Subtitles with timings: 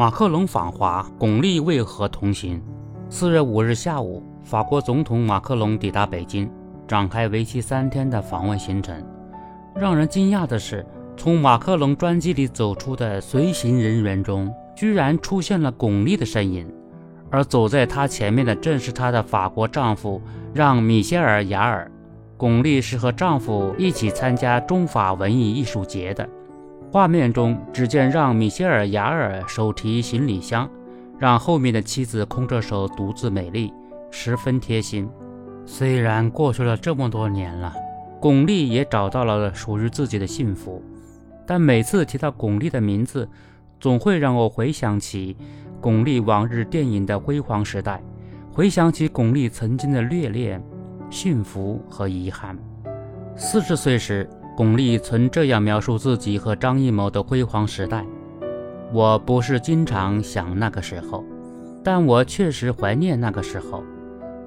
[0.00, 2.58] 马克龙访华，巩俐为何同行？
[3.10, 6.50] 四月五日下午，法国总统马克龙抵达北京，
[6.88, 8.96] 展开为期三天的访问行程。
[9.74, 10.86] 让人惊讶的是，
[11.18, 16.66] 从马克龙专机里走出的随行人员中，居然出现了巩俐的身影，
[17.28, 20.18] 而走在她前面的正是她的法国丈夫
[20.54, 21.92] 让·米歇尔·雅尔。
[22.38, 26.26] 巩俐是和丈夫一起参加中法文艺艺术节的。
[26.92, 30.68] 画面中，只见让·米歇尔·雅尔手提行李箱，
[31.20, 33.72] 让后面的妻子空着手独自美丽，
[34.10, 35.08] 十分贴心。
[35.64, 37.72] 虽然过去了这么多年了，
[38.20, 40.82] 巩俐也找到了属于自己的幸福，
[41.46, 43.28] 但每次提到巩俐的名字，
[43.78, 45.36] 总会让我回想起
[45.80, 48.02] 巩俐往日电影的辉煌时代，
[48.52, 50.60] 回想起巩俐曾经的虐恋、
[51.08, 52.58] 幸福和遗憾。
[53.36, 54.28] 四十岁时。
[54.60, 58.04] 巩俐曾这样描述自己和张艺谋的辉煌时代
[58.92, 61.24] ：“我不是经常想那个时候，
[61.82, 63.82] 但我确实怀念那个时候。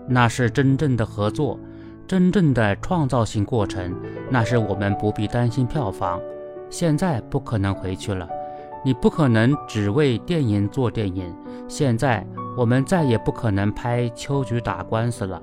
[0.08, 1.60] 那是真正的合作，
[2.06, 3.92] 真正的创造性过程。
[4.30, 6.22] 那是我们不必担心票房。
[6.70, 8.30] 现在不可能回去了，
[8.86, 11.36] 你不可能只为电影做电影。
[11.68, 12.24] 现在
[12.56, 15.42] 我们再也不可能拍秋菊打官司了。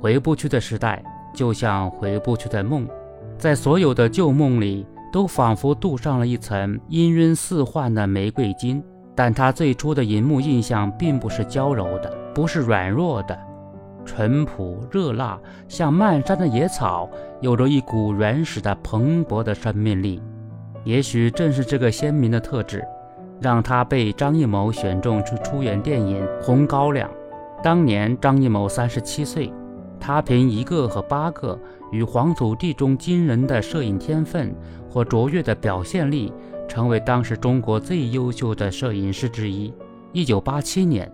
[0.00, 1.02] 回不去的时代，
[1.34, 2.88] 就像回不去的梦。”
[3.38, 8.82] 在所有的旧梦里，都仿佛镀上了一层氤氲似幻的玫瑰金。
[9.14, 13.38] 但他最初的银幕印象并不是娇柔的，不是软弱的，
[14.04, 17.08] 淳朴热辣，像漫山的野草，
[17.40, 20.22] 有着一股原始的蓬勃的生命力。
[20.84, 22.84] 也许正是这个鲜明的特质，
[23.40, 27.08] 让他被张艺谋选中去出演电影《红高粱》。
[27.62, 29.52] 当年张艺谋三十七岁。
[30.00, 31.58] 他凭一个和八个
[31.92, 34.54] 与黄土地中惊人的摄影天分
[34.88, 36.32] 或卓越的表现力，
[36.68, 39.72] 成为当时中国最优秀的摄影师之一。
[40.12, 41.10] 一九八七年，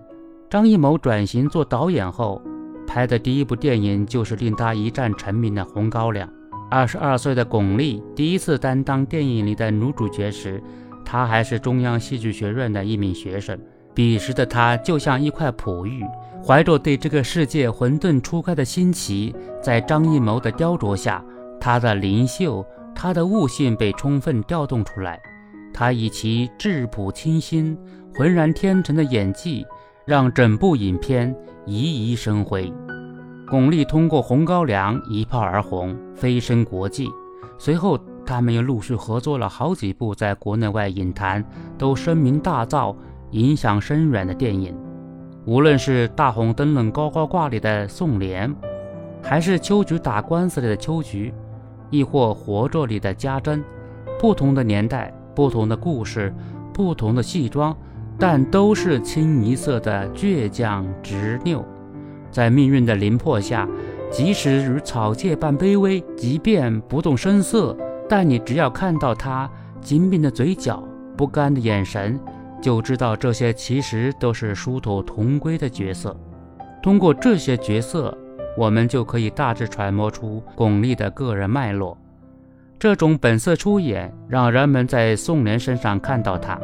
[0.49, 2.41] 张艺谋转型做导演后，
[2.87, 6.29] 拍的第一部电影就是令他一战成名的《红高粱》。
[6.71, 10.63] 二十二岁的巩俐第一次担当电影里的女主角时，
[11.05, 13.59] 她还是中央戏剧学院的一名学生。
[13.95, 16.05] 彼时的他就像一块璞玉。
[16.45, 21.25] 怀着对这个世界混沌初开的新奇，在张艺谋的雕琢下，
[21.59, 22.63] 他的灵秀、
[22.95, 25.19] 他的悟性被充分调动出来。
[25.73, 27.77] 他以其质朴清新、
[28.15, 29.65] 浑然天成的演技，
[30.05, 31.35] 让整部影片
[31.67, 32.71] 熠熠生辉。
[33.49, 37.09] 巩俐通过《红高粱》一炮而红，飞升国际。
[37.59, 41.45] 随后，他们又陆续合作了好几部在国内外影坛
[41.79, 42.95] 都声名大噪、
[43.35, 44.73] 影响深远的电影。
[45.45, 48.55] 无论是大红灯笼高高挂里的宋濂，
[49.21, 51.35] 还是秋菊打官司里的秋菊，
[51.91, 53.63] 亦或活着里的家珍，
[54.21, 56.33] 不同的年代，不同的故事，
[56.73, 57.77] 不同的戏装，
[58.21, 61.65] 但都是清一色的倔强执拗。
[62.31, 63.69] 在命运的临迫下，
[64.13, 67.77] 即使如草芥般卑微，即便不动声色，
[68.09, 69.51] 但你只要看到他
[69.81, 70.83] 紧抿的嘴角，
[71.17, 72.19] 不甘的眼神。
[72.65, 76.17] 就知道这些其实都是殊途同归的角色。
[76.83, 78.17] 通过这些角色，
[78.57, 81.95] 我们就可以大致揣摩出巩俐的个人脉络。
[82.79, 86.59] 这种本色出演，让人们在宋濂身上看到她，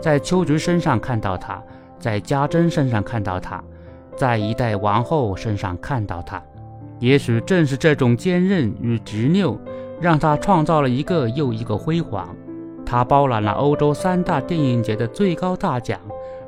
[0.00, 1.62] 在秋菊身上看到她，
[1.98, 3.62] 在家珍身上看到她，
[4.16, 6.42] 在一代王后身上看到她。
[6.98, 9.60] 也许正是这种坚韧与执拗，
[10.00, 12.34] 让她创造了一个又一个辉煌。
[12.92, 15.98] 她包揽了欧洲三大电影节的最高大奖，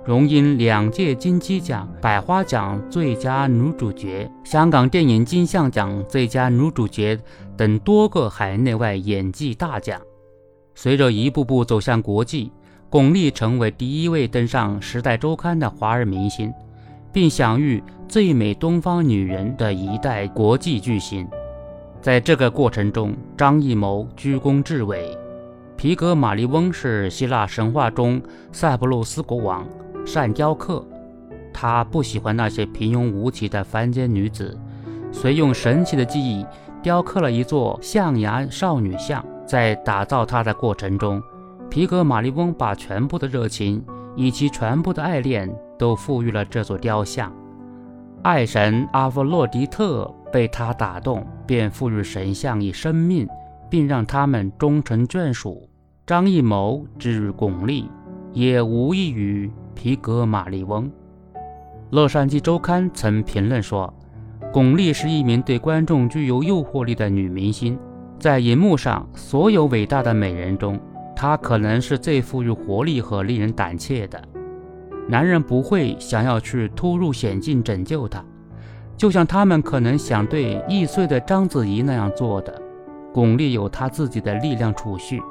[0.05, 7.19] 荣膺两届金鸡奖、百花奖最佳女主角、香港电影金像奖最佳女主角
[7.57, 9.99] 等多个海内外演技大奖。
[10.75, 12.53] 随着一步步走向国际，
[12.91, 16.53] 巩俐成为第一位登上《时代周刊》的华人明星，
[17.11, 21.27] 并享誉“最美东方女人”的一代国际巨星。
[22.03, 25.17] 在这个过程中，张艺谋居功至伟。
[25.77, 29.67] 皮格马利翁是希腊神话中塞浦路斯国王，
[30.07, 30.83] 善雕刻。
[31.53, 34.57] 他不喜欢那些平庸无奇的凡间女子，
[35.13, 36.47] 遂用神奇的技艺
[36.83, 39.23] 雕刻了一座象牙少女像。
[39.47, 41.23] 在打造它的过程中，
[41.69, 43.85] 皮格马利翁把全部的热情
[44.17, 47.31] 以及全部的爱恋都赋予了这座雕像。
[48.23, 53.29] 爱神阿弗洛狄特被他打动，便赋予神像以生命。
[53.71, 55.69] 并让他们终成眷属。
[56.07, 57.87] 张艺谋之巩俐，
[58.35, 60.85] 也无异于皮格马利翁。
[61.89, 63.91] 《洛杉矶周刊》曾评论说，
[64.53, 67.79] 巩俐是一名对观众具有诱惑力的女明星，
[68.19, 70.79] 在银幕上所有伟大的美人中，
[71.17, 74.23] 她可能是最富于活力和令人胆怯的。
[75.09, 78.23] 男人不会想要去突入险境拯救她，
[78.95, 82.61] 就像他们可能想对易碎的章子怡那样做的。
[83.11, 85.23] 巩俐有她自己的力量储蓄，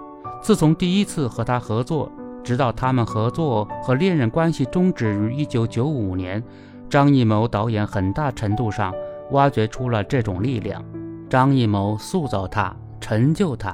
[0.43, 2.11] 自从第一次和他合作，
[2.43, 6.43] 直到他们合作和恋人关系终止于1995年，
[6.89, 8.93] 张艺谋导演很大程度上
[9.31, 10.83] 挖掘出了这种力量。
[11.29, 13.73] 张艺谋塑造她，成就她。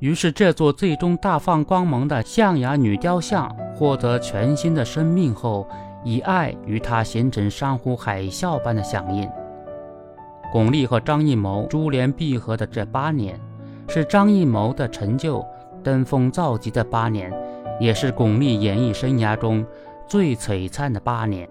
[0.00, 5.68] 于是，这座最终大放光芒的象牙女雕像获得全新的生命后，
[6.02, 9.30] 以爱与她形成山呼海啸般的响应。
[10.52, 13.38] 巩俐和张艺谋珠联璧合的这八年，
[13.86, 15.46] 是张艺谋的成就
[15.82, 17.32] 登峰造极的八年，
[17.80, 19.64] 也是巩俐演艺生涯中
[20.06, 21.48] 最璀璨的八年。